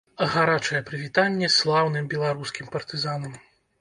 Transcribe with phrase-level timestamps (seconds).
[0.35, 3.37] Гарачае прывітанне слаўным беларускім партызанам!